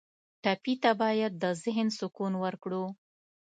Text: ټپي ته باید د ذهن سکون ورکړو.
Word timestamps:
ټپي 0.43 0.73
ته 0.83 0.91
باید 1.01 1.31
د 1.43 1.45
ذهن 1.63 1.87
سکون 1.99 2.33
ورکړو. 2.43 2.85